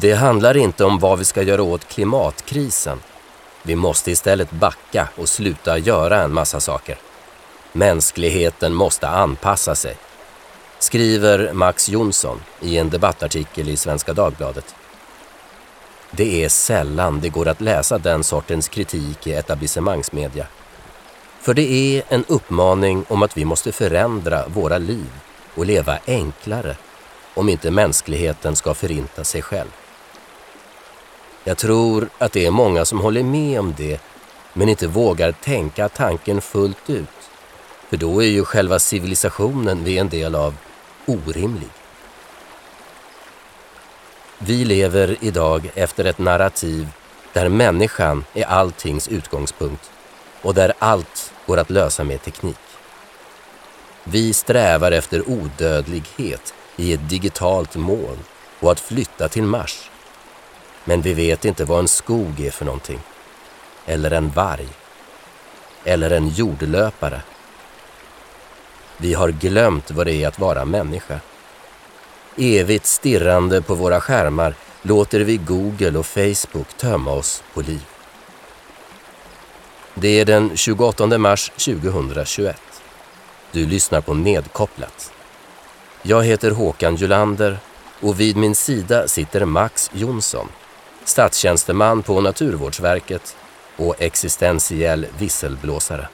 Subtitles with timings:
[0.00, 3.00] Det handlar inte om vad vi ska göra åt klimatkrisen.
[3.62, 6.98] Vi måste istället backa och sluta göra en massa saker.
[7.72, 9.96] Mänskligheten måste anpassa sig,
[10.78, 14.74] skriver Max Jonsson i en debattartikel i Svenska Dagbladet.
[16.10, 20.46] Det är sällan det går att läsa den sortens kritik i etablissemangsmedia.
[21.40, 25.10] För det är en uppmaning om att vi måste förändra våra liv
[25.54, 26.76] och leva enklare
[27.34, 29.70] om inte mänskligheten ska förinta sig själv.
[31.48, 34.00] Jag tror att det är många som håller med om det
[34.52, 37.30] men inte vågar tänka tanken fullt ut.
[37.88, 40.54] För då är ju själva civilisationen vi är en del av
[41.06, 41.68] orimlig.
[44.38, 46.88] Vi lever idag efter ett narrativ
[47.32, 49.90] där människan är alltings utgångspunkt
[50.42, 52.66] och där allt går att lösa med teknik.
[54.04, 58.18] Vi strävar efter odödlighet i ett digitalt moln
[58.60, 59.90] och att flytta till Mars.
[60.88, 63.00] Men vi vet inte vad en skog är för någonting.
[63.86, 64.68] Eller en varg.
[65.84, 67.22] Eller en jordlöpare.
[68.96, 71.20] Vi har glömt vad det är att vara människa.
[72.36, 77.86] Evigt stirrande på våra skärmar låter vi Google och Facebook tömma oss på liv.
[79.94, 82.60] Det är den 28 mars 2021.
[83.52, 85.12] Du lyssnar på Nedkopplat.
[86.02, 87.58] Jag heter Håkan Julander
[88.00, 90.48] och vid min sida sitter Max Jonsson,
[91.08, 93.36] statstjänsteman på Naturvårdsverket
[93.76, 96.08] och existentiell visselblåsare.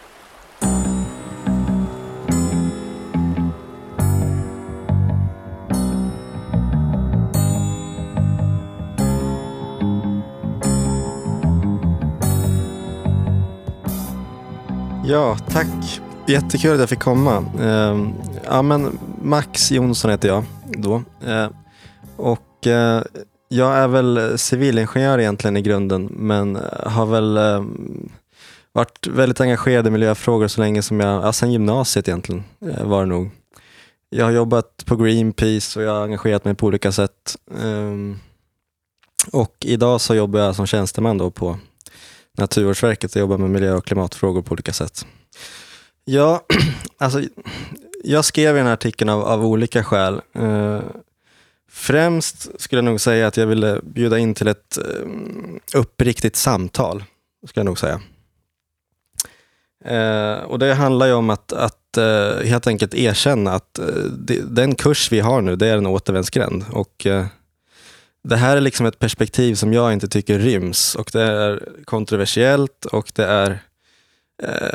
[15.07, 16.01] Ja, tack.
[16.27, 17.45] Jättekul att jag fick komma.
[17.61, 18.09] Eh,
[18.45, 21.03] ja, men Max Jonsson heter jag då.
[21.27, 21.49] Eh,
[22.17, 23.03] och eh,
[23.55, 27.65] jag är väl eh, civilingenjör egentligen i grunden, men eh, har väl eh,
[28.73, 33.01] varit väldigt engagerad i miljöfrågor så länge som jag, ja, sen gymnasiet egentligen eh, var
[33.01, 33.31] det nog.
[34.11, 37.37] Jag har jobbat på Greenpeace och jag har engagerat mig på olika sätt.
[37.63, 38.19] Ehm,
[39.33, 41.59] och idag så jobbar jag som tjänsteman då på
[42.39, 45.07] Naturvårdsverket och jobbar med miljö och klimatfrågor på olika sätt.
[46.05, 46.43] Ja,
[46.99, 47.23] alltså,
[48.05, 50.21] jag skrev den här artikeln av, av olika skäl.
[50.33, 50.81] Eh,
[51.71, 55.09] Främst skulle jag nog säga att jag ville bjuda in till ett eh,
[55.75, 57.05] uppriktigt samtal,
[57.47, 58.01] skulle jag nog säga.
[59.85, 63.81] Eh, och Det handlar ju om att, att eh, helt enkelt erkänna att
[64.19, 66.65] det, den kurs vi har nu, det är en återvändsgränd.
[66.73, 67.07] Och,
[68.29, 72.85] det här är liksom ett perspektiv som jag inte tycker ryms och det är kontroversiellt
[72.85, 73.63] och det är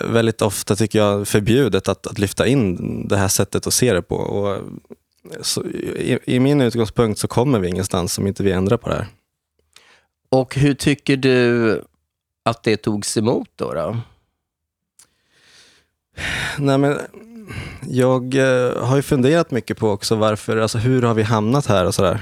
[0.04, 4.02] väldigt ofta, tycker jag, förbjudet att, att lyfta in det här sättet att se det
[4.02, 4.16] på.
[4.16, 4.62] Och,
[5.96, 9.08] i, I min utgångspunkt så kommer vi ingenstans om inte vi ändrar på det här.
[10.30, 11.82] Och hur tycker du
[12.46, 13.74] att det togs emot då?
[13.74, 13.98] då?
[16.58, 17.00] Nej, men,
[17.88, 21.86] jag eh, har ju funderat mycket på också varför, alltså hur har vi hamnat här
[21.86, 22.22] och sådär.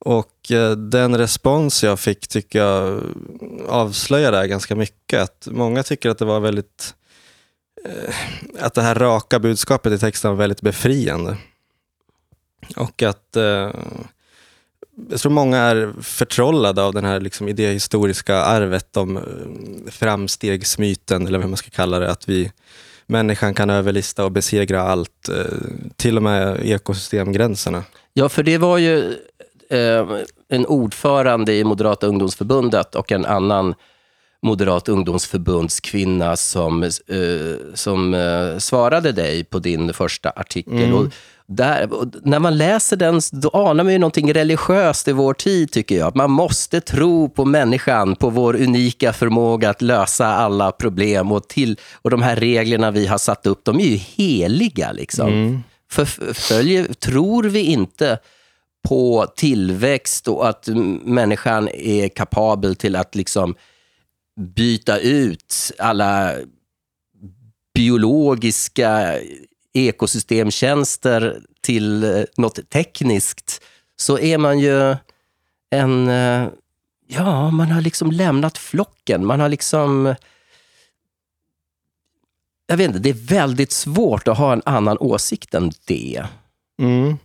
[0.00, 3.02] Och eh, den respons jag fick tycker jag
[3.68, 5.20] avslöjar det här ganska mycket.
[5.20, 6.94] Att många tycker att det var väldigt
[7.84, 8.14] eh,
[8.60, 11.36] att det här raka budskapet i texten var väldigt befriande.
[12.76, 13.70] Och att eh,
[15.10, 19.20] jag tror många är förtrollade av den här liksom idéhistoriska arvet om
[19.90, 22.10] framstegsmyten, eller vad man ska kalla det.
[22.10, 22.52] Att vi,
[23.06, 25.28] människan kan överlista och besegra allt,
[25.96, 27.84] till och med ekosystemgränserna.
[28.12, 29.16] Ja, för det var ju
[29.70, 30.06] eh,
[30.48, 33.74] en ordförande i Moderata ungdomsförbundet och en annan
[34.42, 36.90] Moderat ungdomsförbundskvinna som, eh,
[37.74, 40.82] som eh, svarade dig på din första artikel.
[40.82, 40.94] Mm.
[40.94, 41.06] Och
[41.48, 41.88] där,
[42.22, 46.16] när man läser den, då anar man ju någonting religiöst i vår tid, tycker jag.
[46.16, 51.32] Man måste tro på människan, på vår unika förmåga att lösa alla problem.
[51.32, 54.92] Och, till, och de här reglerna vi har satt upp, de är ju heliga.
[54.92, 55.28] Liksom.
[55.28, 55.60] Mm.
[55.90, 56.04] För,
[56.34, 58.18] följer, tror vi inte
[58.88, 60.68] på tillväxt och att
[61.02, 63.54] människan är kapabel till att liksom
[64.40, 66.34] byta ut alla
[67.74, 69.18] biologiska
[69.72, 73.62] ekosystemtjänster till eh, något tekniskt,
[73.96, 74.96] så är man ju
[75.70, 76.08] en...
[76.08, 76.48] Eh,
[77.06, 79.26] ja, man har liksom lämnat flocken.
[79.26, 80.14] Man har liksom...
[82.66, 86.24] Jag vet inte, det är väldigt svårt att ha en annan åsikt än det.
[86.80, 87.16] Mm.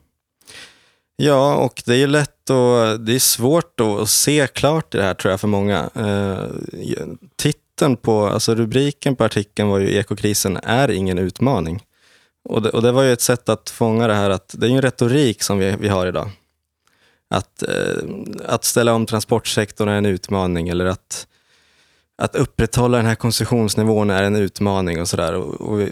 [1.15, 5.03] Ja, och det är ju lätt och det är svårt att se klart i det
[5.03, 5.89] här tror jag för många.
[5.95, 6.47] Eh,
[7.35, 11.83] titeln på, alltså rubriken på artikeln var ju Ekokrisen är ingen utmaning.
[12.49, 14.71] Och det, och det var ju ett sätt att fånga det här att det är
[14.71, 16.29] en retorik som vi, vi har idag.
[17.29, 18.03] att, eh,
[18.45, 21.27] att ställa om transportsektorn är en utmaning eller att,
[22.17, 25.33] att upprätthålla den här konsumtionsnivån är en utmaning och sådär.
[25.33, 25.87] Och, och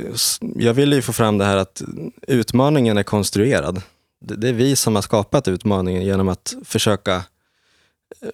[0.56, 1.82] jag ville ju få fram det här att
[2.28, 3.82] utmaningen är konstruerad.
[4.26, 7.24] Det, det är vi som har skapat utmaningen genom att försöka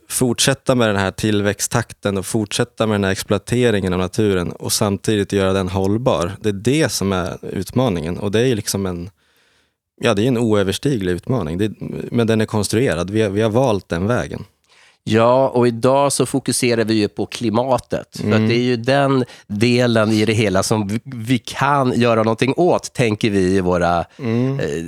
[0.09, 5.33] fortsätta med den här tillväxttakten och fortsätta med den här exploateringen av naturen och samtidigt
[5.33, 6.31] göra den hållbar.
[6.41, 9.09] Det är det som är utmaningen och det är liksom en,
[10.01, 11.57] ja, det är en oöverstiglig utmaning.
[11.57, 11.71] Det,
[12.11, 13.09] men den är konstruerad.
[13.09, 14.45] Vi har, vi har valt den vägen.
[15.09, 18.19] Ja, och idag så fokuserar vi ju på klimatet.
[18.19, 18.31] Mm.
[18.31, 22.53] För det är ju den delen i det hela som vi, vi kan göra någonting
[22.57, 24.59] åt, tänker vi i våra mm.
[24.59, 24.85] eh,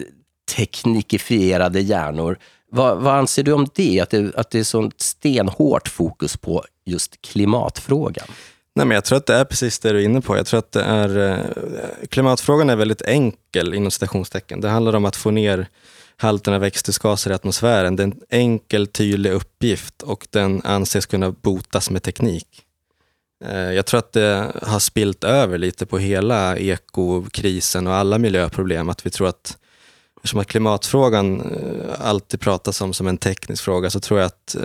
[0.55, 2.37] teknikifierade hjärnor.
[2.71, 3.99] Vad, vad, anser du om det?
[3.99, 4.35] Att, det?
[4.35, 8.27] att det är sånt stenhårt fokus på just klimatfrågan?
[8.75, 10.37] Nej, men jag tror att det är precis det du är inne på.
[10.37, 11.37] Jag tror att det är, eh,
[12.09, 14.61] klimatfrågan är väldigt enkel inom citationstecken.
[14.61, 15.67] Det handlar om att få ner
[16.17, 17.95] halten av växthusgaser i atmosfären.
[17.95, 22.47] Det är en enkel, tydlig uppgift och den anses kunna botas med teknik.
[23.45, 28.89] Eh, jag tror att det har spilt över lite på hela ekokrisen och alla miljöproblem.
[28.89, 29.57] Att vi tror att
[30.19, 34.55] Eftersom att klimatfrågan eh, alltid pratas om som en teknisk fråga så tror jag att
[34.55, 34.61] eh,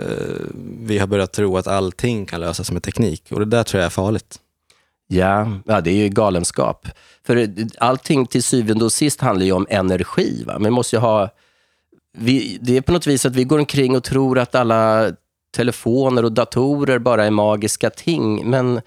[0.79, 3.85] vi har börjat tro att allting kan lösas med teknik och det där tror jag
[3.85, 4.39] är farligt.
[5.07, 6.87] Ja, ja det är ju galenskap.
[7.25, 7.47] För eh,
[7.77, 10.43] allting till syvende och sist handlar ju om energi.
[10.43, 10.59] Va?
[10.59, 11.29] Men måste ju ha...
[12.17, 15.11] Vi, det är på något vis att vi går omkring och tror att alla
[15.55, 18.49] telefoner och datorer bara är magiska ting.
[18.49, 18.81] Men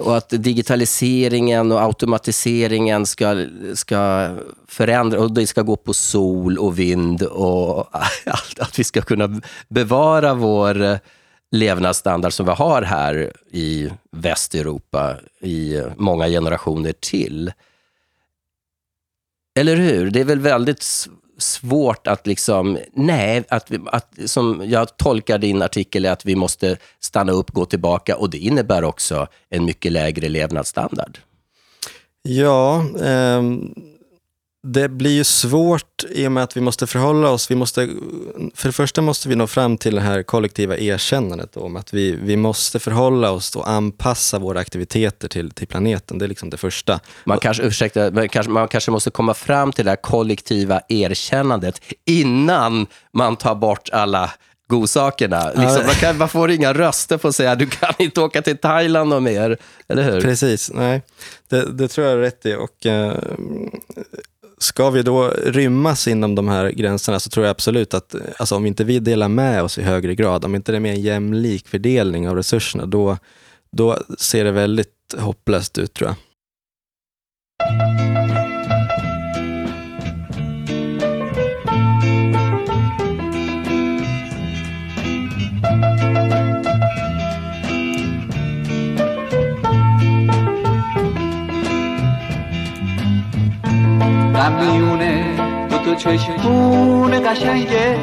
[0.00, 4.30] och att digitaliseringen och automatiseringen ska, ska
[4.68, 7.88] förändra och det ska gå på sol och vind och
[8.26, 10.98] allt, att vi ska kunna bevara vår
[11.50, 17.52] levnadsstandard som vi har här i Västeuropa i många generationer till.
[19.58, 20.10] Eller hur?
[20.10, 21.08] Det är väl väldigt
[21.38, 26.76] svårt att liksom, nej, att, att, som jag tolkar din artikel är att vi måste
[27.00, 31.18] stanna upp, gå tillbaka och det innebär också en mycket lägre levnadsstandard.
[32.22, 33.42] Ja, eh,
[34.66, 37.50] det blir ju svårt i och med att vi måste förhålla oss.
[37.50, 37.88] Vi måste,
[38.54, 42.16] för det första måste vi nå fram till det här kollektiva erkännandet om att vi,
[42.22, 46.18] vi måste förhålla oss och anpassa våra aktiviteter till, till planeten.
[46.18, 47.00] Det är liksom det första.
[47.24, 51.80] Man kanske, ursäkta, man kanske, man kanske måste komma fram till det här kollektiva erkännandet
[52.04, 54.30] innan man tar bort alla
[54.66, 55.48] godsakerna.
[55.48, 58.58] Liksom, man, kan, man får inga röster på att säga du kan inte åka till
[58.58, 59.58] Thailand och mer.
[59.88, 60.20] Eller hur?
[60.20, 61.02] Precis, nej.
[61.48, 62.54] Det, det tror jag är rätt i.
[62.54, 63.18] Och, eh,
[64.58, 68.66] ska vi då rymmas inom de här gränserna så tror jag absolut att alltså om
[68.66, 71.68] inte vi delar med oss i högre grad, om inte det är mer en jämlik
[71.68, 73.18] fördelning av resurserna, då,
[73.72, 76.16] då ser det väldigt hopplöst ut tror jag.
[94.34, 95.36] در میونه
[95.70, 97.98] دو تا چشمون قشنگه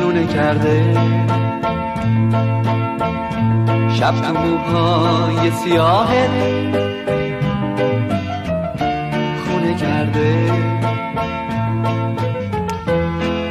[0.00, 0.94] لونه کرده.
[3.98, 6.30] شب تو موهای سیاهت
[9.44, 10.52] خونه کرده.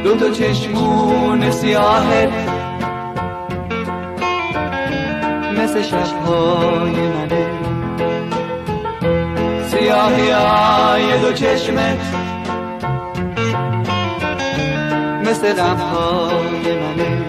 [0.04, 2.28] دو تا چشمون سیاهت
[5.58, 7.39] مثل شبهای منه.
[9.89, 11.99] سیاهی های دو چشمت
[15.25, 17.25] مثل غمهای منه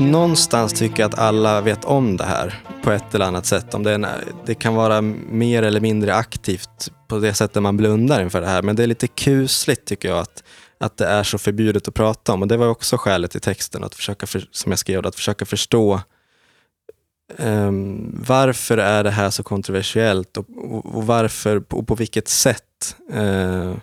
[0.00, 3.74] Någonstans tycker jag att alla vet om det här på ett eller annat sätt.
[3.74, 4.06] Om det, en,
[4.46, 8.62] det kan vara mer eller mindre aktivt på det sättet man blundar inför det här.
[8.62, 10.42] Men det är lite kusligt tycker jag att,
[10.80, 12.42] att det är så förbjudet att prata om.
[12.42, 15.44] Och det var också skälet i texten, att försöka för, som jag skrev, att försöka
[15.44, 16.00] förstå
[17.37, 22.95] Um, varför är det här så kontroversiellt och, och, och varför och på vilket sätt
[23.13, 23.73] uh,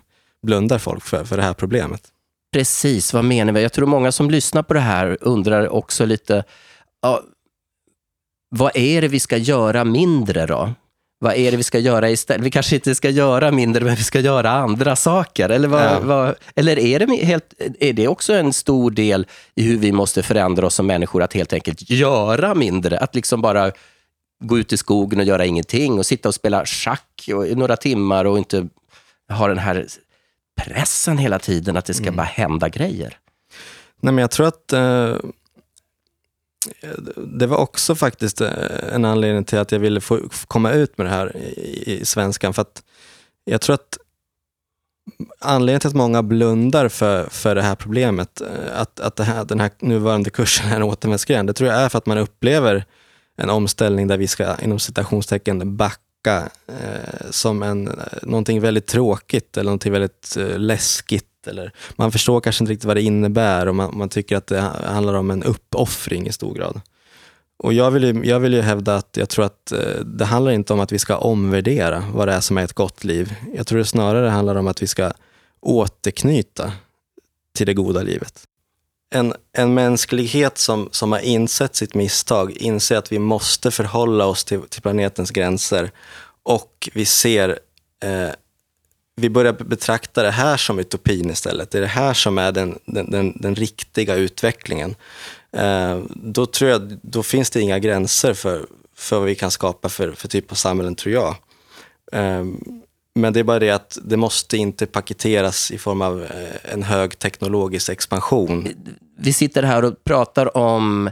[0.42, 2.08] blundar folk för, för det här problemet?
[2.52, 3.62] Precis, vad menar vi?
[3.62, 6.44] Jag tror många som lyssnar på det här undrar också lite,
[7.02, 7.20] ja,
[8.49, 10.70] vad är det vi ska göra mindre då?
[11.23, 12.47] Vad är det vi ska göra istället?
[12.47, 15.49] Vi kanske inte ska göra mindre, men vi ska göra andra saker.
[15.49, 16.00] Eller, vad, ja.
[16.00, 20.23] vad, eller är, det helt, är det också en stor del i hur vi måste
[20.23, 22.99] förändra oss som människor, att helt enkelt göra mindre?
[22.99, 23.73] Att liksom bara
[24.45, 28.25] gå ut i skogen och göra ingenting och sitta och spela schack i några timmar
[28.25, 28.69] och inte
[29.31, 29.87] ha den här
[30.61, 32.17] pressen hela tiden att det ska mm.
[32.17, 33.19] bara hända grejer.
[34.00, 35.14] Nej, men jag tror att eh
[37.16, 38.50] det var också faktiskt eh,
[38.92, 42.54] en anledning till att jag ville få komma ut med det här i, i svenskan.
[42.54, 42.83] För att
[43.45, 43.99] jag tror att
[45.38, 49.45] anledningen till att många blundar för, för det här problemet, eh, att, att det här,
[49.45, 52.85] den här nuvarande kursen är en återvändsgränd, det tror jag är för att man upplever
[53.37, 59.57] en omställning där vi ska inom citationstecken backa eh, som en, eh, någonting väldigt tråkigt
[59.57, 61.26] eller någonting väldigt eh, läskigt.
[61.46, 64.61] Eller, man förstår kanske inte riktigt vad det innebär och man, man tycker att det
[64.84, 66.80] handlar om en uppoffring i stor grad.
[67.62, 70.52] Och jag vill, ju, jag vill ju hävda att jag tror att eh, det handlar
[70.52, 73.34] inte om att vi ska omvärdera vad det är som är ett gott liv.
[73.54, 75.12] Jag tror det snarare handlar om att vi ska
[75.61, 76.72] återknyta
[77.54, 78.44] till det goda livet.
[79.14, 84.44] En, en mänsklighet som, som har insett sitt misstag inser att vi måste förhålla oss
[84.44, 85.90] till, till planetens gränser
[86.42, 87.58] och vi ser
[88.02, 88.30] eh,
[89.16, 91.71] vi börjar betrakta det här som utopin istället.
[91.71, 94.95] Det är det här som är den, den, den, den riktiga utvecklingen.
[95.57, 98.66] Eh, då tror jag, då finns det inga gränser för,
[98.97, 101.37] för vad vi kan skapa för, för typ av samhällen, tror jag.
[102.12, 102.45] Eh,
[103.14, 106.83] men det är bara det att det måste inte paketeras i form av eh, en
[106.83, 108.69] hög teknologisk expansion.
[109.19, 111.11] Vi sitter här och pratar om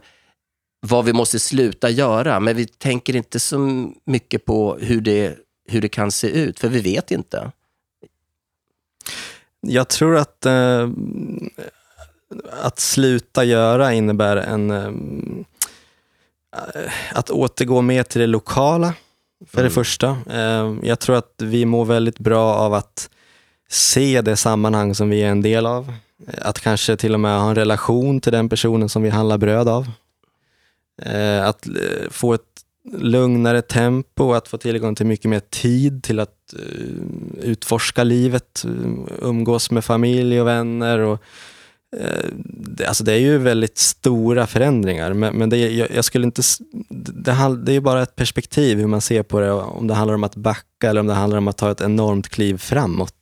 [0.87, 3.59] vad vi måste sluta göra, men vi tänker inte så
[4.07, 5.37] mycket på hur det,
[5.69, 7.53] hur det kan se ut, för vi vet inte.
[9.61, 10.89] Jag tror att eh,
[12.63, 14.93] att sluta göra innebär en, eh,
[17.13, 18.95] att återgå mer till det lokala,
[19.47, 19.69] för mm.
[19.69, 20.19] det första.
[20.31, 23.11] Eh, jag tror att vi mår väldigt bra av att
[23.69, 25.93] se det sammanhang som vi är en del av.
[26.39, 29.69] Att kanske till och med ha en relation till den personen som vi handlar bröd
[29.69, 29.91] av.
[31.03, 31.67] Eh, att
[32.11, 32.43] få ett
[32.93, 39.29] lugnare tempo, att få tillgång till mycket mer tid till att eh, utforska livet, eh,
[39.29, 41.23] umgås med familj och vänner och
[41.97, 46.27] eh, det, alltså det är ju väldigt stora förändringar, men, men det, jag, jag, skulle
[46.27, 46.43] inte...
[46.89, 50.15] Det, det är ju bara ett perspektiv hur man ser på det, om det handlar
[50.15, 53.15] om att backa eller om det handlar om att ta ett enormt kliv framåt.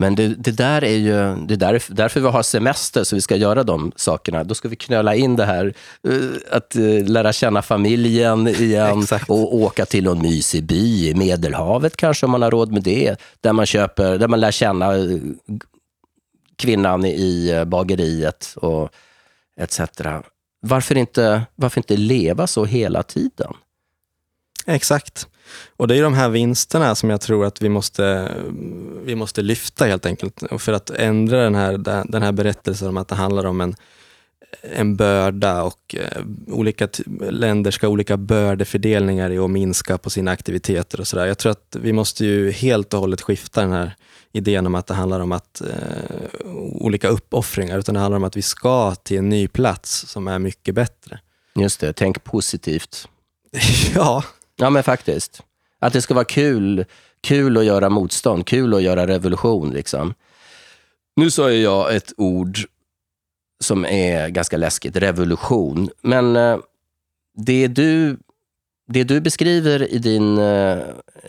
[0.00, 3.22] Men det, det där är ju det är därför, därför vi har semester, så vi
[3.22, 4.44] ska göra de sakerna.
[4.44, 5.74] Då ska vi knöla in det här,
[6.08, 11.96] eh, att eh, lära känna familjen igen och åka till en mysig by i Medelhavet
[11.96, 13.16] kanske, om man har råd med det.
[13.40, 14.92] Där man, köper, där man lär känna
[16.56, 18.90] kvinnan i eh, bageriet och
[19.60, 19.80] etc.
[20.60, 23.52] Varför inte, varför inte leva så hela tiden?
[24.66, 25.28] Exakt.
[25.76, 28.32] Och det är de här vinsterna som jag tror att vi måste,
[29.04, 30.42] vi måste lyfta helt enkelt.
[30.58, 31.78] För att ändra den här,
[32.08, 33.74] den här berättelsen om att det handlar om en,
[34.62, 36.88] en börda och eh, olika
[37.30, 41.26] länder ska ha olika bördefördelningar i att minska på sina aktiviteter och sådär.
[41.26, 43.94] Jag tror att vi måste ju helt och hållet skifta den här
[44.32, 48.36] idén om att det handlar om att, eh, olika uppoffringar, utan det handlar om att
[48.36, 51.20] vi ska till en ny plats som är mycket bättre.
[51.54, 53.08] Just det, tänk positivt.
[53.94, 54.24] ja.
[54.60, 55.42] Ja, men faktiskt.
[55.78, 56.84] Att det ska vara kul,
[57.20, 59.70] kul att göra motstånd, kul att göra revolution.
[59.70, 60.14] Liksom.
[61.16, 62.58] Nu sa jag ett ord
[63.60, 65.90] som är ganska läskigt, revolution.
[66.02, 66.58] Men eh,
[67.34, 68.16] det du
[68.92, 70.78] det du beskriver i din, eh,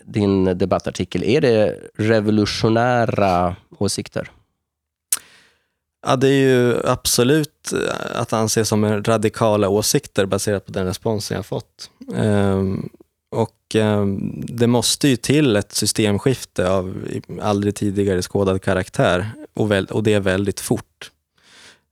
[0.03, 4.31] din debattartikel, är det revolutionära åsikter?
[6.07, 11.35] Ja, det är ju absolut eh, att anse som radikala åsikter baserat på den responsen
[11.35, 11.89] jag fått.
[12.15, 12.89] Um,
[14.33, 17.05] det måste ju till ett systemskifte av
[17.41, 21.11] aldrig tidigare skådad karaktär och, och det är väldigt fort.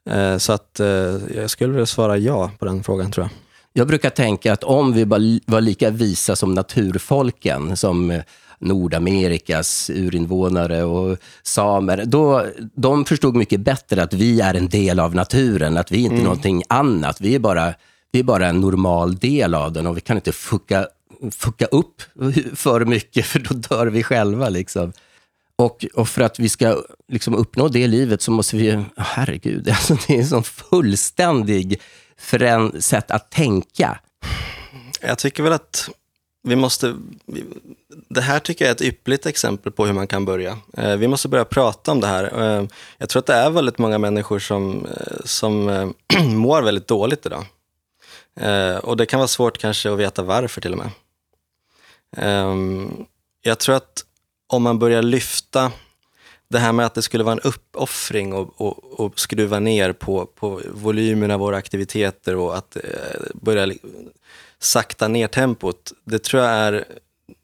[0.10, 0.88] Ehm, så att eh,
[1.36, 3.32] jag skulle vilja svara ja på den frågan tror jag.
[3.74, 5.04] Jag brukar tänka att om vi
[5.46, 8.22] var lika visa som naturfolken, som eh,
[8.60, 12.46] Nordamerikas urinvånare och samer, då,
[12.76, 16.16] de förstod mycket bättre att vi är en del av naturen, att vi inte är
[16.16, 16.24] mm.
[16.24, 17.22] någonting annat.
[17.22, 17.74] Vi är, bara,
[18.12, 20.88] vi är bara en normal del av den och vi kan inte fucka,
[21.32, 22.02] fucka upp
[22.54, 24.50] för mycket, för då dör vi själva.
[24.50, 24.94] Liksom.
[25.56, 29.98] Och, och, för att vi ska liksom uppnå det livet så måste vi, herregud, alltså
[30.08, 31.82] det är en sån fullständig
[32.18, 34.00] för sätt att tänka?
[35.02, 35.90] Jag tycker väl att
[36.44, 36.96] vi måste...
[38.10, 40.58] Det här tycker jag är ett yppligt exempel på hur man kan börja.
[40.78, 42.42] Eh, vi måste börja prata om det här.
[42.42, 45.66] Eh, jag tror att det är väldigt många människor som, eh, som
[46.24, 47.46] mår väldigt dåligt idag.
[48.40, 50.90] Eh, och det kan vara svårt kanske att veta varför till och med.
[52.18, 53.06] Ehm,
[53.42, 54.06] jag tror att
[54.48, 55.72] om man börjar lyfta
[56.50, 60.26] det här med att det skulle vara en uppoffring och, och, och skruva ner på,
[60.26, 62.82] på volymen av våra aktiviteter och att eh,
[63.34, 63.74] börja
[64.60, 66.86] sakta ner tempot, det tror jag är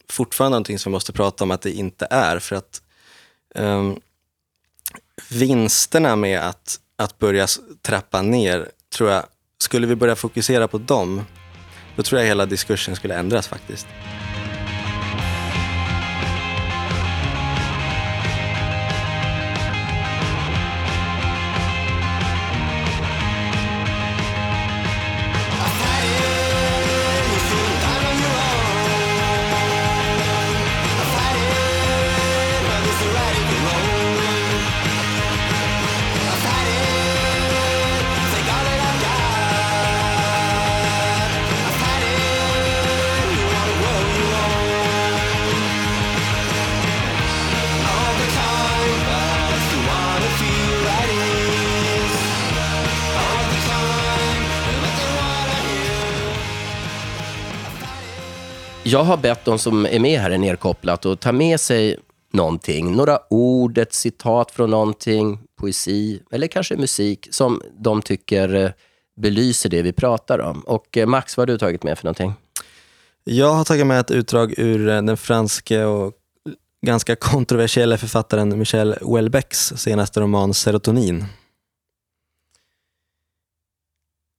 [0.09, 2.39] fortfarande någonting som vi måste prata om att det inte är.
[2.39, 2.81] För att
[3.55, 3.99] um,
[5.29, 7.47] vinsterna med att, att börja
[7.81, 9.25] trappa ner, tror jag,
[9.57, 11.25] skulle vi börja fokusera på dem,
[11.95, 13.87] då tror jag hela diskursen skulle ändras faktiskt.
[58.95, 61.99] Jag har bett de som är med här i Nerkopplat att ta med sig
[62.33, 62.95] någonting.
[62.95, 68.71] Några ord, ett citat från någonting, poesi eller kanske musik som de tycker eh,
[69.21, 70.61] belyser det vi pratar om.
[70.61, 72.33] Och eh, Max, vad har du tagit med för någonting?
[73.23, 76.13] Jag har tagit med ett utdrag ur eh, den franske och
[76.85, 81.25] ganska kontroversiella författaren Michel Houellebecqs senaste roman Serotonin.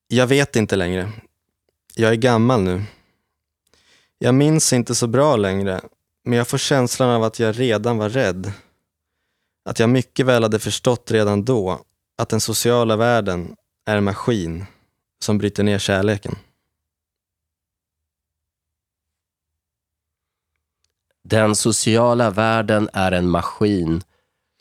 [0.09, 1.13] Jag vet inte längre.
[1.97, 2.83] Jag är gammal nu.
[4.19, 5.81] Jag minns inte så bra längre,
[6.25, 8.53] men jag får känslan av att jag redan var rädd.
[9.65, 11.81] Att jag mycket väl hade förstått redan då
[12.19, 13.57] att den sociala världen
[13.87, 14.67] är en maskin
[15.19, 16.37] som bryter ner kärleken.
[21.23, 24.03] Den sociala världen är en maskin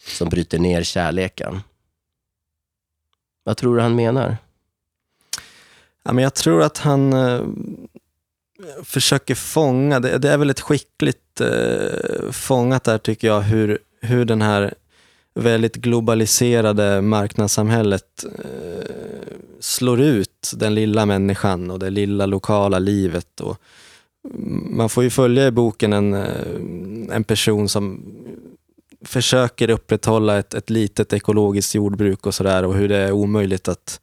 [0.07, 1.61] som bryter ner kärleken.
[3.43, 4.37] Vad tror du han menar?
[6.03, 7.41] Ja, men jag tror att han eh,
[8.83, 14.41] försöker fånga, det, det, är väldigt skickligt eh, fångat där tycker jag, hur, hur den
[14.41, 14.73] här
[15.33, 18.91] väldigt globaliserade marknadssamhället eh,
[19.59, 23.41] slår ut den lilla människan och det lilla lokala livet.
[23.41, 23.57] Och
[24.69, 28.03] man får ju följa i boken en, eh, en person som
[29.01, 33.99] försöker upprätthålla ett, ett litet ekologiskt jordbruk och sådär och hur det är omöjligt att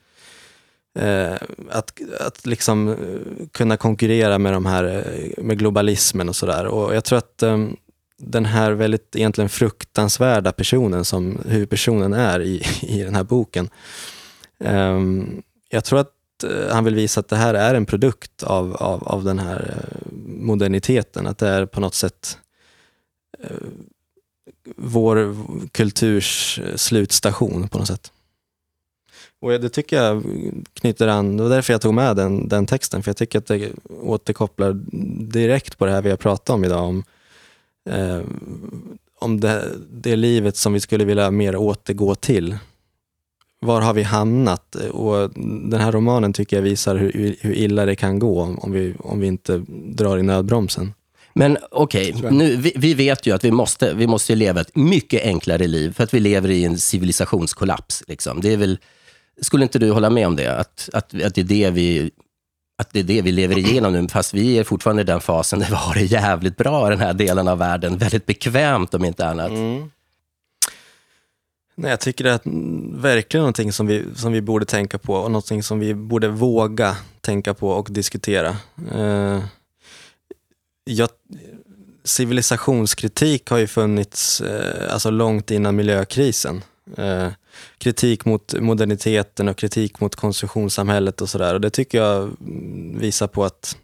[0.95, 1.35] Eh,
[1.71, 6.67] att, att liksom eh, kunna konkurrera med de här eh, med globalismen och sådär.
[6.67, 7.67] Och jag tror att eh,
[8.19, 13.69] den här väldigt egentligen fruktansvärda personen som huvudpersonen är i, i den här boken.
[14.61, 15.01] Eh,
[15.69, 19.09] jag tror att eh, han vill visa att det här är en produkt av, av,
[19.09, 21.27] av den här eh, moderniteten.
[21.27, 22.39] Att det är på något sätt
[23.39, 23.57] eh,
[24.77, 25.37] vår
[25.73, 28.13] kulturs eh, slutstation på något sätt.
[29.43, 30.25] Och det tycker jag
[30.75, 33.47] knyter an, det var därför jag tog med den, den texten, för jag tycker att
[33.47, 33.71] det
[34.03, 34.73] återkopplar
[35.33, 37.05] direkt på det här vi har pratat om idag, om,
[37.91, 38.21] eh,
[39.19, 42.57] om det, det livet som vi skulle vilja mer återgå till.
[43.61, 44.75] Var har vi hamnat?
[44.75, 45.31] Och
[45.71, 49.21] den här romanen tycker jag visar hur, hur illa det kan gå om vi, om
[49.21, 50.93] vi inte drar i nödbromsen.
[51.35, 55.23] Men okej, okay, vi, vi, vet ju att vi måste, vi måste leva ett mycket
[55.23, 58.03] enklare liv för att vi lever i en civilisationskollaps.
[58.07, 58.41] Liksom.
[58.41, 58.79] Det är väl
[59.41, 60.57] skulle inte du hålla med om det?
[60.59, 62.11] Att, att, att, det är det vi,
[62.79, 65.59] att det är det vi lever igenom nu, fast vi är fortfarande i den fasen
[65.59, 67.99] där vi har det jävligt bra i den här delen av världen.
[67.99, 69.51] Väldigt bekvämt om inte annat.
[69.51, 69.91] Mm.
[71.75, 72.41] Nej, jag tycker det är
[73.01, 76.97] verkligen någonting som vi, som vi borde tänka på och någonting som vi borde våga
[77.21, 78.57] tänka på och diskutera.
[78.95, 79.45] Eh,
[80.85, 81.09] jag,
[82.05, 86.63] civilisationskritik har ju funnits eh, alltså långt innan miljökrisen.
[86.97, 87.29] Eh,
[87.79, 91.59] kritik mot moderniteten och kritik mot konsumtionssamhället och sådär.
[91.59, 92.31] Det tycker jag
[92.99, 93.77] visar på att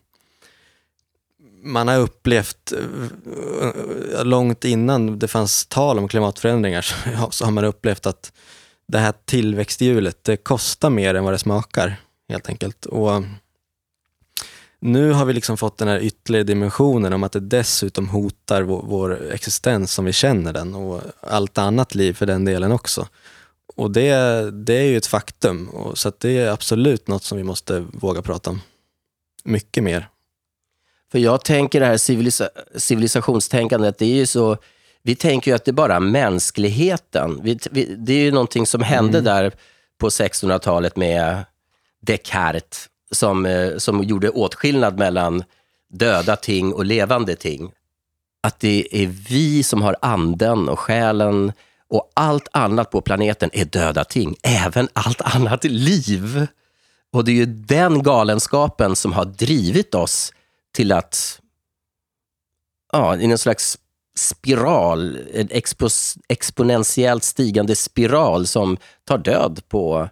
[1.63, 6.87] man har upplevt, eh, långt innan det fanns tal om klimatförändringar,
[7.31, 8.33] så har man upplevt att
[8.89, 11.97] det här tillväxthjulet, det kostar mer än vad det smakar
[12.29, 12.87] helt enkelt.
[12.87, 13.23] Och
[14.81, 18.83] nu har vi liksom fått den här ytterligare dimensionen om att det dessutom hotar vår,
[18.87, 23.09] vår existens som vi känner den och allt annat liv för den delen också.
[23.77, 24.11] Och det,
[24.51, 28.23] det är ju ett faktum, och, så det är absolut något som vi måste våga
[28.23, 28.61] prata om.
[29.45, 30.09] Mycket mer.
[31.13, 34.57] För jag tänker det här civilisa civilisationstänkandet, det är ju så,
[35.03, 37.41] vi tänker ju att det är bara mänskligheten.
[37.43, 39.25] Vi, vi, det är ju någonting som hände mm.
[39.25, 39.53] där
[39.99, 41.45] på 1600-talet med
[42.01, 45.45] Descartes, som, eh, som gjorde åtskillnad mellan
[45.91, 47.73] döda ting och levande ting.
[48.43, 51.53] Att det är vi som har anden och själen,
[51.89, 56.47] och allt annat på planeten är döda ting, även allt annat liv.
[57.13, 60.33] Och det är ju den galenskapen som har drivit oss
[60.75, 61.41] till att,
[62.93, 63.79] ja, i någon slags
[64.19, 70.09] spiral, en expos, exponentiellt stigande spiral som tar död på,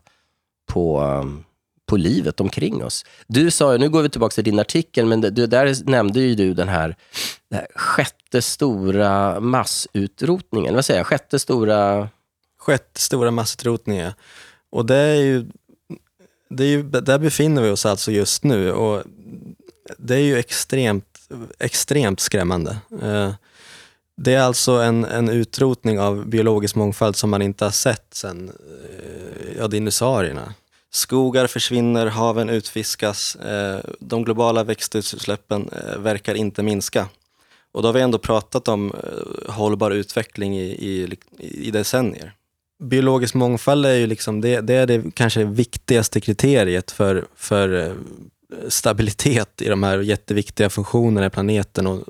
[0.66, 1.44] på, um,
[1.86, 3.04] på livet omkring oss.
[3.26, 6.54] Du sa, nu går vi tillbaka till din artikel, men du, där nämnde ju du
[6.54, 6.96] den här,
[7.48, 10.74] den här sjätte stora massutrotningen.
[10.74, 11.06] Vad säger jag?
[11.06, 12.08] Sjätte stora...
[12.58, 14.12] Sjätte stora massutrotningen,
[14.70, 15.46] Och det är ju,
[16.50, 19.02] det är ju, där befinner vi oss alltså just nu och
[19.98, 21.18] det är ju extremt,
[21.58, 22.76] extremt skrämmande.
[23.02, 23.32] Eh,
[24.16, 28.48] det är alltså en, en utrotning av biologisk mångfald som man inte har sett sedan
[28.48, 30.54] eh, ja, dinosaurierna.
[30.96, 37.08] Skogar försvinner, haven utfiskas, eh, de globala växthusutsläppen eh, verkar inte minska.
[37.72, 42.32] Och då har vi ändå pratat om eh, hållbar utveckling i, i, i decennier.
[42.82, 47.94] Biologisk mångfald är ju liksom det, det är det kanske viktigaste kriteriet för, för
[48.68, 51.86] stabilitet i de här jätteviktiga funktionerna i planeten.
[51.86, 52.04] Och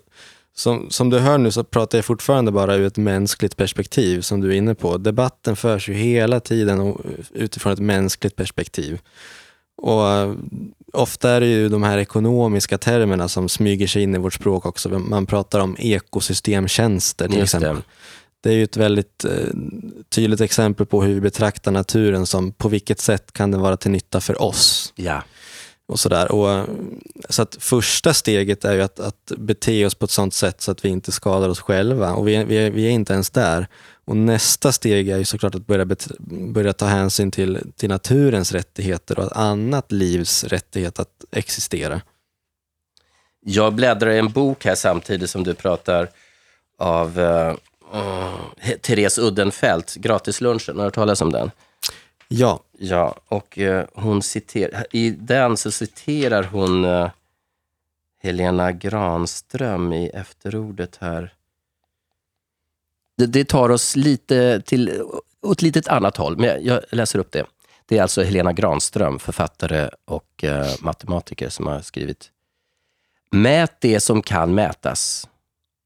[0.59, 4.41] som, som du hör nu så pratar jag fortfarande bara ur ett mänskligt perspektiv som
[4.41, 4.97] du är inne på.
[4.97, 6.99] Debatten förs ju hela tiden
[7.35, 9.01] utifrån ett mänskligt perspektiv.
[9.77, 10.35] Och eh,
[10.93, 14.67] ofta är det ju de här ekonomiska termerna som smyger sig in i vårt språk
[14.67, 14.89] också.
[14.89, 17.77] Man pratar om ekosystemtjänster till exempel.
[18.41, 19.31] Det är ju ett väldigt eh,
[20.09, 23.91] tydligt exempel på hur vi betraktar naturen som på vilket sätt kan den vara till
[23.91, 24.93] nytta för oss.
[24.97, 25.23] Ja.
[25.89, 26.33] Och sådär.
[26.33, 26.65] Och, eh,
[27.29, 30.71] så att första steget är ju att, att bete oss på ett sånt sätt så
[30.71, 32.13] att vi inte skadar oss själva.
[32.13, 33.67] Och vi, vi, vi är inte ens där.
[34.05, 35.97] Och nästa steg är ju såklart att börja,
[36.53, 42.01] börja ta hänsyn till, till naturens rättigheter och ett annat livs rättighet att existera.
[43.41, 46.09] Jag bläddrar i en bok här samtidigt som du pratar
[46.79, 47.55] av uh,
[48.83, 50.77] Therese Uddenfelt, Gratislunchen.
[50.77, 51.51] Har du hört talas om den?
[52.29, 52.61] Ja.
[52.79, 57.11] Ja, och eh, hon citerar, i den så citerar hon eh,
[58.23, 61.35] Helena Granström i efterordet här.
[63.17, 65.03] Det, det, tar oss lite till,
[65.43, 67.47] åt ett litet annat håll, men jag, jag läser upp det.
[67.87, 72.31] Det är alltså Helena Granström, författare och eh, matematiker, som har skrivit
[73.31, 75.29] Mät det som kan mätas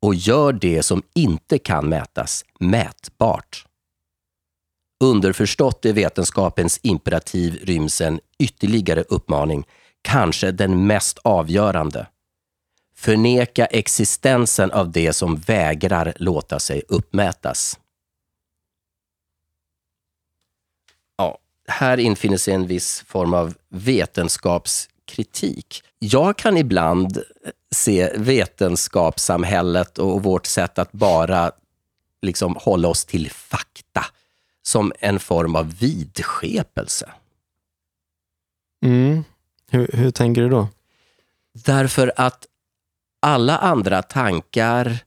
[0.02, 3.66] och gör det som inte kan mätas mätbart.
[5.04, 9.66] Underförstått i vetenskapens imperativ ryms en ytterligare uppmaning,
[10.02, 12.06] kanske den mest avgörande.
[12.94, 17.78] Förneka existensen av det som vägrar låta sig uppmätas.
[21.16, 25.82] Ja, här infinner sig en viss form av vetenskapskritik.
[25.98, 27.22] Jag kan ibland
[27.70, 31.52] se vetenskapssamhället och vårt sätt att bara
[32.22, 34.06] liksom hålla oss till fakta
[34.62, 37.10] som en form av vidskepelse.
[38.84, 39.24] Mm.
[39.70, 40.68] Hur, hur tänker du då?
[41.52, 42.46] Därför att
[43.20, 44.98] alla andra tankar,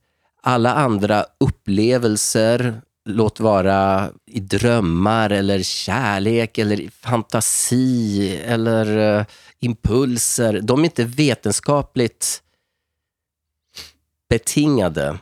[0.42, 9.26] alla andra upplevelser, låt vara i drömmar eller kärlek eller fantasi eller uh,
[9.60, 12.44] impulser, de är inte vetenskapligt
[14.30, 15.20] betingade.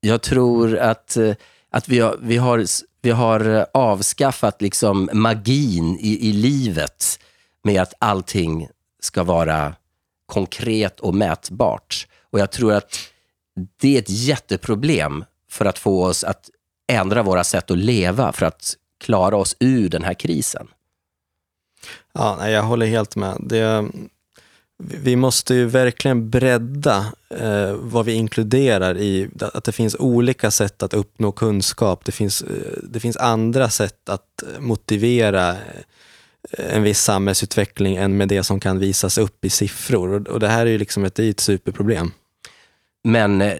[0.00, 1.34] Jag tror att, uh,
[1.70, 2.64] att vi, har, vi, har,
[3.02, 7.18] vi har eh, avskaffat liksom magin i, i livet
[7.64, 8.68] med att allting
[9.00, 9.74] ska vara
[10.26, 12.08] konkret och mätbart.
[12.30, 12.98] Och jag tror att
[13.80, 16.50] det är ett jätteproblem för att få oss att
[16.92, 20.68] ändra våra sätt att leva för att klara oss ur den här krisen.
[22.12, 23.36] Ja, jag håller helt med.
[23.40, 23.88] Det,
[24.82, 30.82] vi måste ju verkligen bredda eh, vad vi inkluderar i att det finns olika sätt
[30.82, 32.04] att uppnå kunskap.
[32.04, 32.48] Det finns, eh,
[32.82, 35.56] det finns andra sätt att motivera eh,
[36.76, 40.12] en viss samhällsutveckling än med det som kan visas upp i siffror.
[40.12, 42.12] Och, och det här är ju liksom ett, ett superproblem.
[43.04, 43.54] Men eh,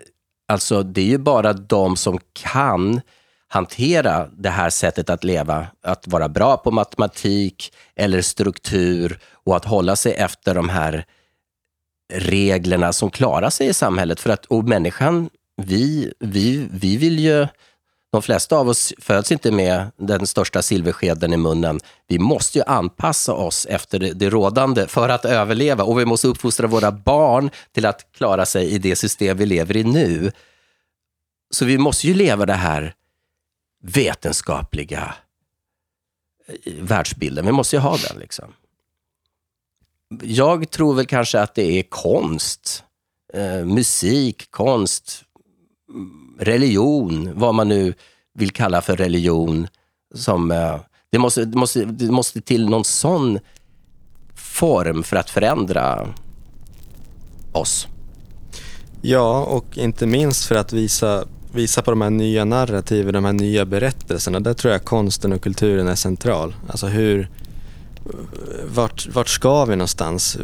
[0.49, 3.01] alltså, det är ju bara de som kan
[3.49, 9.65] hantera det här sättet att leva, att vara bra på matematik eller struktur och att
[9.65, 11.05] hålla sig efter de här
[12.13, 14.21] reglerna som klarar sig i samhället.
[14.21, 17.47] För att, och människan, vi, vi, vi vill ju
[18.13, 21.81] de flesta av oss föds inte med den största silverskeden i munnen.
[22.07, 26.29] Vi måste ju anpassa oss efter det, det rådande för att överleva och vi måste
[26.29, 30.33] uppfostra våra barn till att klara sig i det system vi lever i nu.
[31.51, 32.95] Så vi måste ju leva det här
[33.83, 35.15] vetenskapliga
[36.65, 37.47] eh, världsbilden.
[37.47, 38.19] Vi måste ju ha den.
[38.19, 38.53] liksom.
[40.23, 42.85] Jag tror väl kanske att det är konst,
[43.35, 45.25] eh, musik, konst,
[46.39, 47.95] religion, vad man nu
[48.35, 49.69] vill kalla för religion.
[50.15, 50.77] Som, eh,
[51.11, 53.39] det, måste, det, måste, det måste till någon sån
[54.35, 56.09] form för att förändra
[57.53, 57.87] oss.
[59.03, 63.33] Ja, och inte minst för att visa, visa på de här nya narrativen, de här
[63.33, 64.41] nya berättelserna.
[64.41, 66.55] Där tror jag konsten och kulturen är central.
[66.69, 67.29] Alltså hur,
[68.75, 70.39] vart, vart ska vi någonstans?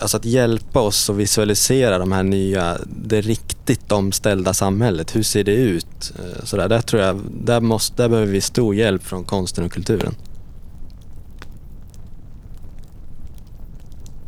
[0.00, 5.16] Alltså att hjälpa oss att visualisera de här nya, det riktigt omställda samhället.
[5.16, 6.12] Hur ser det ut?
[6.18, 9.64] Eh, Så där, där tror jag, där, måste, där behöver vi stor hjälp från konsten
[9.64, 10.14] och kulturen.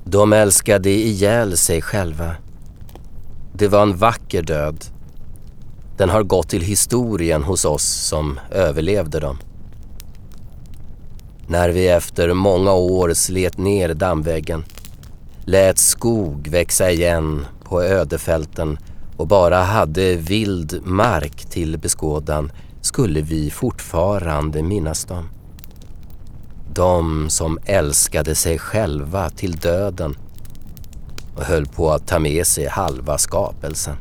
[0.04, 2.34] De älskade ihjäl sig själva.
[3.54, 4.84] Det var en vacker död.
[5.96, 9.38] Den har gått till historien hos oss som överlevde dem.
[11.46, 14.64] När vi efter många år slet ner dammväggen,
[15.44, 18.78] lät skog växa igen på ödefälten
[19.16, 25.28] och bara hade vild mark till beskådan skulle vi fortfarande minnas dem.
[26.74, 30.16] De som älskade sig själva till döden
[31.36, 33.96] och höll på att ta med sig halva skapelsen.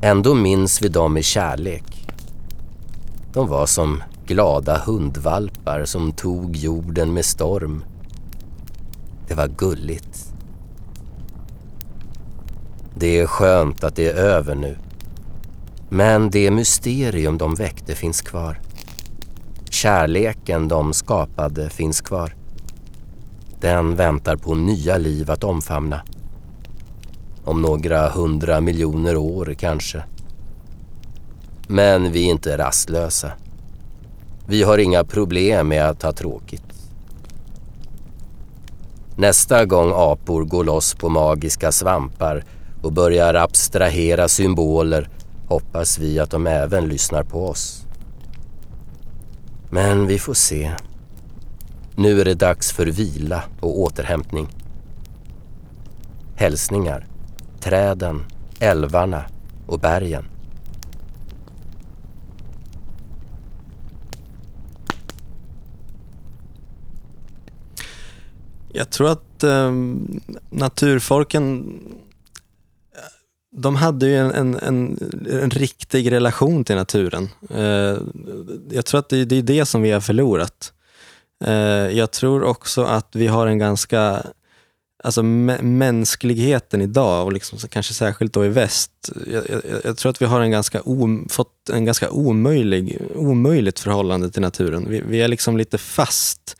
[0.00, 2.06] Ändå minns vi dem i kärlek.
[3.32, 7.84] De var som glada hundvalpar som tog jorden med storm.
[9.28, 10.34] Det var gulligt.
[12.94, 14.78] Det är skönt att det är över nu.
[15.88, 18.60] Men det mysterium de väckte finns kvar.
[19.70, 22.34] Kärleken de skapade finns kvar.
[23.60, 26.02] Den väntar på nya liv att omfamna.
[27.44, 30.02] Om några hundra miljoner år kanske.
[31.68, 33.32] Men vi är inte rastlösa.
[34.50, 36.62] Vi har inga problem med att ha tråkigt.
[39.16, 42.44] Nästa gång apor går loss på magiska svampar
[42.82, 45.08] och börjar abstrahera symboler
[45.48, 47.84] hoppas vi att de även lyssnar på oss.
[49.70, 50.72] Men vi får se.
[51.96, 54.48] Nu är det dags för vila och återhämtning.
[56.36, 57.06] Hälsningar,
[57.60, 58.24] träden,
[58.60, 59.24] älvarna
[59.66, 60.24] och bergen.
[68.72, 69.72] Jag tror att eh,
[70.50, 71.64] naturfolken
[73.50, 74.98] de hade ju en, en, en,
[75.42, 77.28] en, riktig relation till naturen.
[77.50, 77.96] Eh,
[78.70, 80.72] jag tror att det, det, är det som vi har förlorat.
[81.44, 81.52] Eh,
[81.98, 84.22] jag tror också att vi har en ganska,
[85.04, 89.12] alltså mänskligheten idag och liksom, kanske särskilt då i väst.
[89.26, 93.80] Jag, jag, jag tror att vi har en ganska o, fått en ganska omöjlig, omöjligt
[93.80, 94.86] förhållande till naturen.
[94.88, 96.56] Vi, vi är liksom lite fast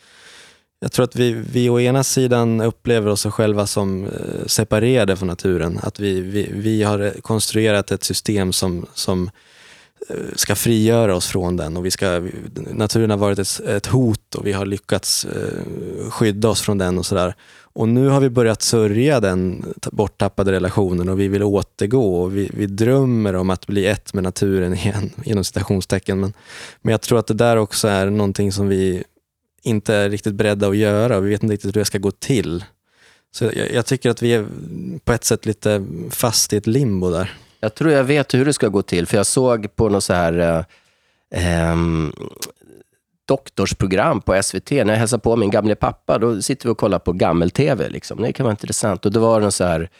[0.80, 4.10] jag tror att vi, vi å ena sidan upplever oss själva som eh,
[4.46, 5.80] separerade från naturen.
[5.82, 9.30] Att vi, vi, vi har konstruerat ett system som, som
[10.08, 11.76] eh, ska frigöra oss från den.
[11.76, 12.28] Och vi ska,
[12.70, 16.98] naturen har varit ett, ett hot och vi har lyckats eh, skydda oss från den
[16.98, 17.34] och sådär.
[17.72, 22.22] Och nu har vi börjat sörja den borttappade relationen och vi vill återgå.
[22.22, 26.20] Och vi, vi drömmer om att bli ett med naturen igen, inom citationstecken.
[26.20, 26.32] Men,
[26.82, 29.04] men jag tror att det där också är någonting som vi
[29.68, 32.10] inte är riktigt beredda att göra och vi vet inte riktigt hur det ska gå
[32.10, 32.64] till.
[33.30, 34.46] Så jag, jag, tycker att vi är
[35.04, 37.34] på ett sätt lite fast i ett limbo där.
[37.60, 40.12] Jag tror jag vet hur det ska gå till, för jag såg på något så
[40.12, 40.66] här
[41.30, 41.76] eh, eh,
[43.28, 44.70] doktorsprogram på SVT.
[44.70, 47.88] När jag hälsade på min gamle pappa, då sitter vi och kollar på gammel-tv.
[47.88, 48.22] Liksom.
[48.22, 49.06] Det kan vara intressant.
[49.06, 49.90] Och då var det så här,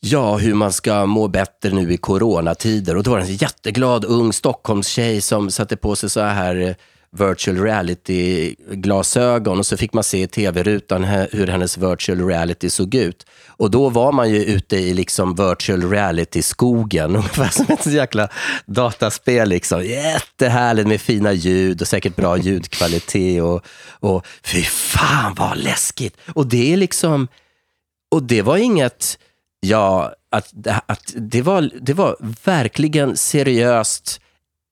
[0.00, 2.96] ja, hur man ska må bättre nu i coronatider.
[2.96, 6.76] Och då var det en jätteglad ung Stockholmstjej som satte på sig så här
[7.10, 13.26] virtual reality-glasögon och så fick man se i tv-rutan hur hennes virtual reality såg ut.
[13.46, 18.28] Och då var man ju ute i liksom virtual reality-skogen, ungefär som ett jäkla
[18.66, 19.48] dataspel.
[19.48, 19.84] Liksom.
[19.84, 23.42] Jättehärligt med fina ljud och säkert bra ljudkvalitet.
[23.42, 26.16] Och, och fy fan vad läskigt!
[26.34, 27.28] Och det är liksom,
[28.10, 29.18] och det var inget,
[29.60, 30.52] ja, att,
[30.86, 34.20] att det, var, det var verkligen seriöst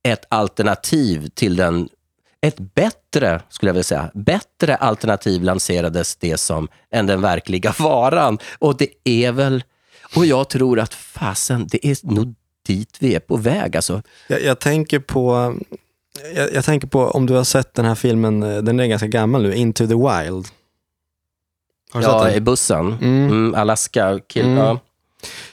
[0.09, 1.89] ett alternativ till den
[2.49, 8.39] ett bättre, skulle jag vilja säga, bättre alternativ lanserades det som än den verkliga varan.
[8.59, 9.65] Och det är väl,
[10.17, 12.35] och jag tror att fasen, det är nog
[12.67, 13.77] dit vi är på väg.
[13.77, 14.03] Alltså.
[14.29, 15.55] Jag, jag tänker på
[16.35, 19.43] jag, jag, tänker på om du har sett den här filmen, den är ganska gammal
[19.43, 20.47] nu, Into the Wild.
[21.91, 22.37] Har du ja, sett den?
[22.37, 22.93] i bussen.
[22.93, 23.31] Mm.
[23.31, 24.21] Mm, Alaska.
[24.29, 24.59] Kill, mm.
[24.59, 24.79] ja.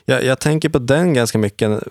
[0.05, 1.83] jag, jag tänker på den ganska mycket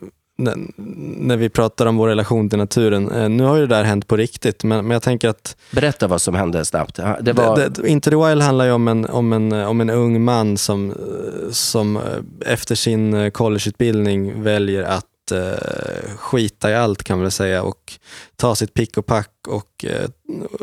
[1.17, 3.11] när vi pratar om vår relation till naturen.
[3.11, 5.57] Eh, nu har ju det där hänt på riktigt, men, men jag tänker att...
[5.71, 7.01] Berätta vad som hände snabbt.
[7.21, 7.57] Det var...
[7.57, 10.59] det, det, Into the Wild handlar ju om en, om en, om en ung man
[10.59, 10.95] som,
[11.51, 12.03] som eh,
[12.53, 15.07] efter sin collegeutbildning väljer att
[16.17, 17.93] skita i allt kan man väl säga och
[18.37, 19.85] ta sitt pick och pack och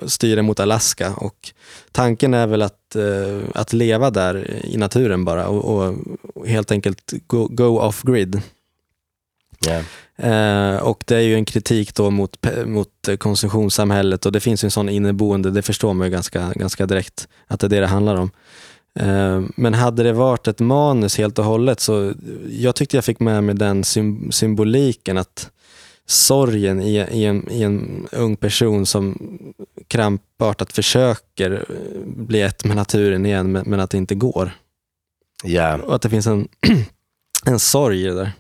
[0.06, 1.14] styra mot Alaska.
[1.14, 1.52] Och
[1.92, 2.96] tanken är väl att,
[3.54, 5.94] att leva där i naturen bara och,
[6.34, 8.42] och helt enkelt go, go off grid.
[9.68, 9.84] Yeah.
[10.18, 14.66] Eh, och det är ju en kritik då mot, mot konsumtionssamhället och det finns ju
[14.66, 17.88] en sån inneboende, det förstår man ju ganska, ganska direkt att det är det det
[17.88, 18.32] handlar om.
[19.00, 22.14] Eh, men hade det varit ett manus helt och hållet så
[22.50, 23.84] jag tyckte jag fick med mig den
[24.32, 25.50] symboliken att
[26.06, 29.18] sorgen i, i, en, i en ung person som
[29.88, 31.66] krampartat försöker
[32.06, 34.52] bli ett med naturen igen men, men att det inte går.
[35.46, 35.80] Yeah.
[35.80, 36.48] Och att det finns en,
[37.46, 38.32] en sorg i det där.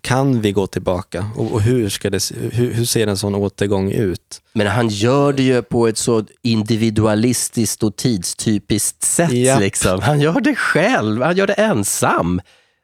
[0.00, 3.90] Kan vi gå tillbaka och, och hur, ska det, hur, hur, ser en sån återgång
[3.90, 4.42] ut?
[4.52, 9.32] Men han gör det ju på ett så individualistiskt och tidstypiskt sätt.
[9.32, 9.60] Yep.
[9.60, 10.00] Liksom.
[10.00, 12.40] Han gör det själv, han gör det ensam.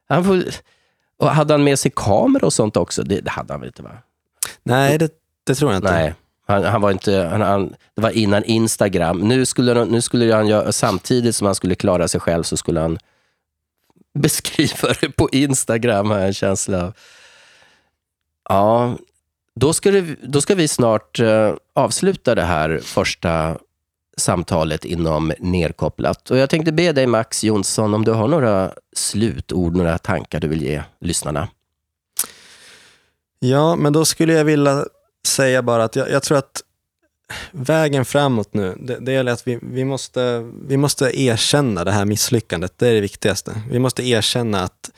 [0.08, 0.44] Han får,
[1.18, 3.02] och hade han med sig kamera och sånt också?
[3.02, 3.90] Det, det hade han väl inte va?
[4.62, 5.10] Nej, det,
[5.46, 5.92] det tror jag inte.
[5.92, 6.14] Nej.
[6.46, 9.18] Han, han var inte, han, han, det var innan Instagram.
[9.18, 12.80] Nu skulle, nu skulle han göra, samtidigt som han skulle klara sig själv så skulle
[12.80, 12.98] han
[14.16, 16.92] beskriva det på Instagram, har jag en känsla av.
[18.48, 18.96] Ja,
[19.54, 23.58] då ska, det, då ska vi snart uh, avsluta det här första
[24.16, 26.30] samtalet inom Nerkopplat.
[26.30, 30.48] Och jag tänkte be dig Max Jonsson om du har några slutord, några tankar du
[30.48, 31.48] vill ge lyssnarna.
[33.38, 34.84] Ja, men då skulle jag vilja
[35.26, 36.62] säga bara att jag, jag tror att
[37.52, 42.04] vägen framåt nu, det, det är att vi, vi, måste, vi måste erkänna det här
[42.04, 42.72] misslyckandet.
[42.76, 43.62] Det är det viktigaste.
[43.70, 44.90] Vi måste erkänna att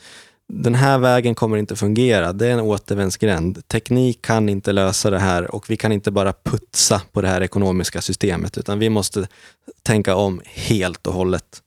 [0.47, 2.33] den här vägen kommer inte fungera.
[2.33, 3.67] Det är en återvändsgränd.
[3.67, 7.41] Teknik kan inte lösa det här och vi kan inte bara putsa på det här
[7.41, 9.27] ekonomiska systemet, utan vi måste
[9.83, 11.61] tänka om helt och hållet.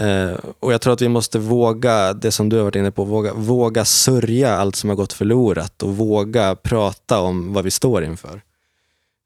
[0.00, 3.04] Uh, och jag tror att vi måste våga, det som du har varit inne på,
[3.04, 8.04] våga, våga sörja allt som har gått förlorat och våga prata om vad vi står
[8.04, 8.42] inför.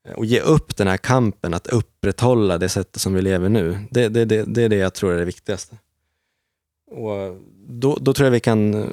[0.09, 3.79] Eh, och ge upp den här kampen att upprätthålla det sättet som vi lever nu.
[3.91, 5.77] Det, det, det, det är det jag tror är det viktigaste.
[6.91, 7.35] Och eh,
[7.69, 8.89] då, då tror jag vi kan eh,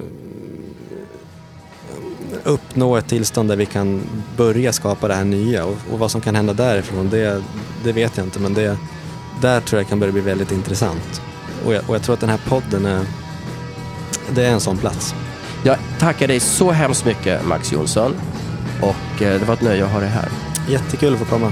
[2.43, 4.02] uppnå ett tillstånd där vi kan
[4.38, 5.65] börja skapa det här nya.
[5.65, 7.43] Och, och vad som kan hända därifrån, det,
[7.84, 8.39] det vet jag inte.
[8.39, 8.78] Men det,
[9.41, 11.21] där tror jag kan börja bli väldigt intressant.
[11.65, 13.06] Och jag, och jag tror att den här podden är,
[14.36, 15.15] det är en sån plats.
[15.65, 18.15] Jag tackar dig så hemskt mycket Max Jonsson.
[18.82, 20.51] Och det var ett nöje att ha dig här.
[20.67, 21.52] Jättekul att få komma.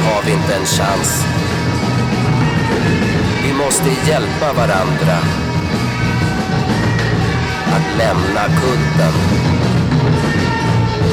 [0.00, 1.24] Annars har vi inte en chans.
[3.42, 5.18] Vi måste hjälpa varandra
[7.66, 9.12] att lämna kulten.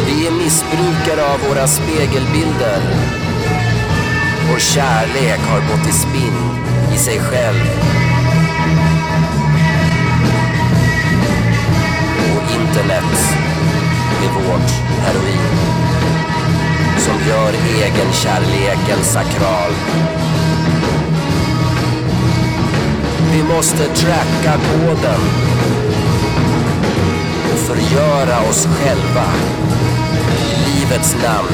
[0.05, 2.81] Vi är missbrukare av våra spegelbilder.
[4.51, 6.49] Vår kärlek har gått i spinn
[6.93, 7.61] i sig själv.
[12.35, 13.35] Och internet
[14.23, 14.71] är vårt
[15.03, 15.86] heroin.
[17.07, 19.71] Som gör egenkärleken sakral.
[23.31, 25.19] Vi måste tracka koden
[27.53, 29.25] och förgöra oss själva
[30.47, 31.49] i livets namn.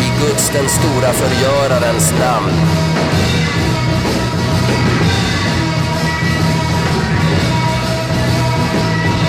[0.00, 2.52] I Guds den stora förgörarens namn.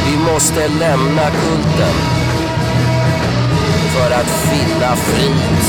[0.05, 2.18] Vi måste lämna kulten
[4.09, 5.59] för att finna frid.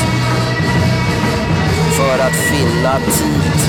[1.91, 3.61] För att finna tid.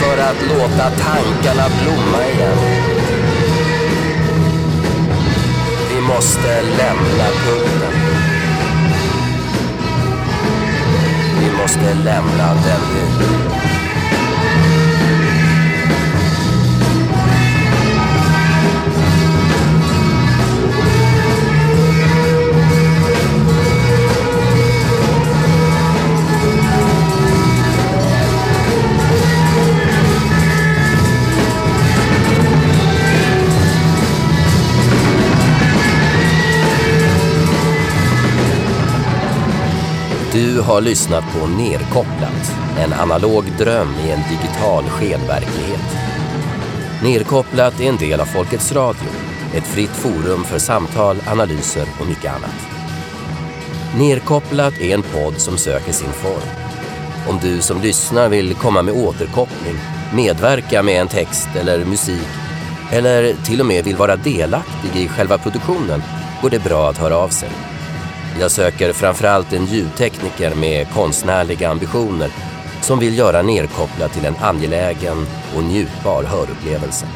[0.00, 2.58] För att låta tankarna blomma igen.
[5.90, 7.92] Vi måste lämna punkten.
[11.40, 13.53] Vi måste lämna den nu.
[40.74, 45.96] Har lyssnat på Nerkopplat, en analog dröm i en digital skenverklighet.
[47.02, 49.08] Nerkopplat är en del av Folkets Radio,
[49.54, 52.68] ett fritt forum för samtal, analyser och mycket annat.
[53.98, 56.48] Nerkopplat är en podd som söker sin form.
[57.28, 59.76] Om du som lyssnar vill komma med återkoppling,
[60.14, 62.28] medverka med en text eller musik
[62.90, 66.02] eller till och med vill vara delaktig i själva produktionen
[66.42, 67.73] går det bra att höra av sig.
[68.40, 72.30] Jag söker framförallt en ljudtekniker med konstnärliga ambitioner
[72.80, 75.26] som vill göra nerkopplat till en angelägen
[75.56, 77.06] och njutbar hörupplevelse.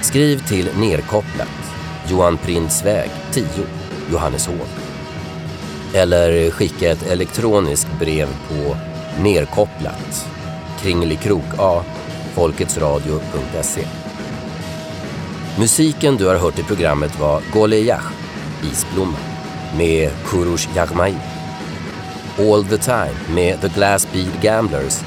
[0.00, 1.74] Skriv till Nerkopplat,
[2.08, 3.44] Johan Prints väg 10,
[4.12, 4.68] Johanneshov.
[5.94, 8.76] Eller skicka ett elektroniskt brev på
[9.22, 10.28] nerkopplat,
[10.80, 11.84] Kringelikrok A,
[12.34, 13.86] folketsradio.se.
[15.58, 18.12] Musiken du har hört i programmet var Golejach,
[18.62, 19.31] Isblomman
[19.76, 21.14] med Kurush Jagmai.
[22.38, 25.00] All the time med The Glass Bead Gamblers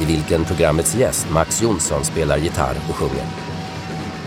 [0.00, 3.26] i vilken programmets gäst Max Jonsson spelar gitarr och sjunger.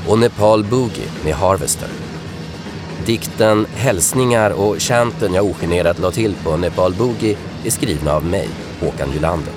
[0.08, 1.90] Och Nepal Boogie med Harvester.
[3.06, 8.50] Dikten, hälsningar och chanten jag ogenerat la till på Nepal Boogie är skrivna av mig,
[8.82, 9.54] Håkan Julander.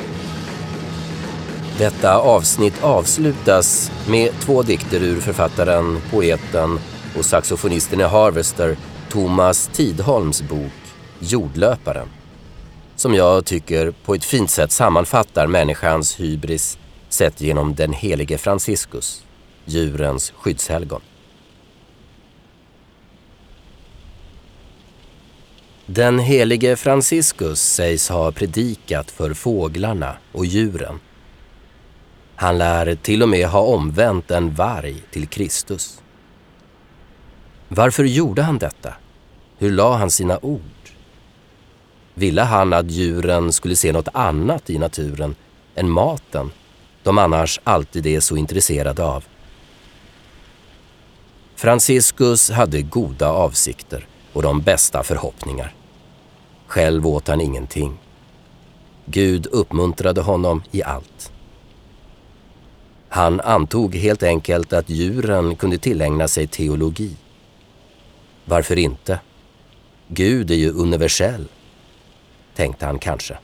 [1.78, 6.78] Detta avsnitt avslutas med två dikter ur författaren, poeten
[7.18, 8.76] och saxofonisten i Harvester,
[9.12, 10.72] Thomas Tidholms bok
[11.18, 12.08] Jordlöparen.
[12.96, 19.24] Som jag tycker på ett fint sätt sammanfattar människans hybris sett genom den helige Franciscus,
[19.64, 21.00] djurens skyddshelgon.
[25.86, 31.00] Den helige Franciscus sägs ha predikat för fåglarna och djuren
[32.36, 36.02] han lär till och med ha omvänt en varg till Kristus.
[37.68, 38.94] Varför gjorde han detta?
[39.62, 40.90] Hur la han sina ord?
[42.14, 45.34] Ville han att djuren skulle se något annat i naturen
[45.74, 46.50] än maten
[47.02, 49.24] de annars alltid är så intresserade av?
[51.54, 55.74] Franciscus hade goda avsikter och de bästa förhoppningar.
[56.66, 57.98] Själv åt han ingenting.
[59.04, 61.32] Gud uppmuntrade honom i allt.
[63.08, 67.16] Han antog helt enkelt att djuren kunde tillägna sig teologi.
[68.44, 69.20] Varför inte?
[70.14, 71.48] Gud är ju universell,
[72.54, 73.38] tänkte han kanske.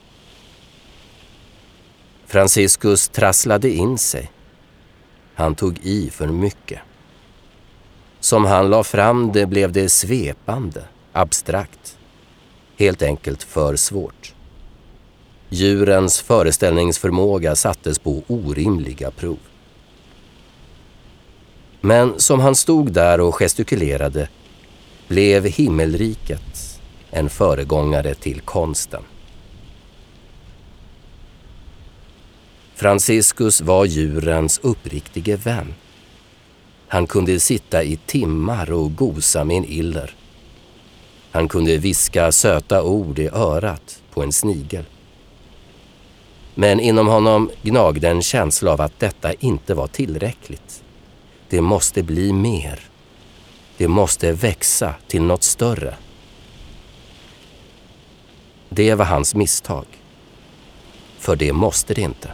[2.25, 4.31] Franciscus trasslade in sig.
[5.33, 6.79] Han tog i för mycket.
[8.19, 11.97] Som han la fram det blev det svepande, abstrakt.
[12.77, 14.33] Helt enkelt för svårt.
[15.49, 19.39] Djurens föreställningsförmåga sattes på orimliga prov.
[21.81, 24.29] Men som han stod där och gestikulerade
[25.09, 26.81] blev himmelriket
[27.11, 29.03] en föregångare till konsten.
[32.75, 35.73] Franciscus var djurens uppriktige vän.
[36.87, 40.15] Han kunde sitta i timmar och gosa med en iller.
[41.31, 44.85] Han kunde viska söta ord i örat på en snigel.
[46.55, 50.83] Men inom honom gnagde en känsla av att detta inte var tillräckligt.
[51.49, 52.88] Det måste bli mer.
[53.79, 55.95] Det måste växa till något större.
[58.69, 59.85] Det var hans misstag.
[61.17, 62.31] För det måste det inte.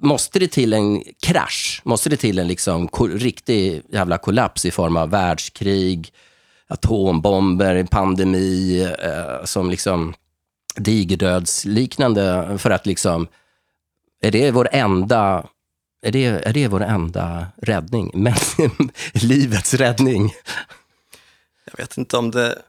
[0.00, 1.82] Måste det till en krasch?
[1.84, 6.12] Måste det till en liksom riktig jävla kollaps i form av världskrig,
[6.66, 10.14] atombomber, pandemi, eh, som liksom
[10.76, 13.26] digerdödsliknande för att liksom
[14.20, 15.46] är det vår enda,
[16.02, 18.10] är det, är det vår enda räddning?
[18.14, 18.34] Men,
[19.12, 20.34] livets räddning?
[21.64, 22.62] Jag vet inte om det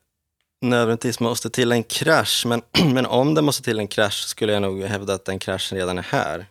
[0.62, 2.62] nödvändigtvis måste till en krasch, men,
[2.94, 5.98] men om det måste till en krasch skulle jag nog hävda att den kraschen redan
[5.98, 6.46] är här.